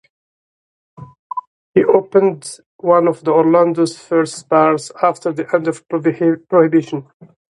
He 1.75 1.83
opened 1.83 2.57
one 2.77 3.07
of 3.07 3.21
Orlando's 3.27 3.99
first 3.99 4.49
bars 4.49 4.91
after 5.03 5.31
the 5.31 5.45
end 5.53 5.67
of 5.67 5.87
Prohibition. 5.87 7.05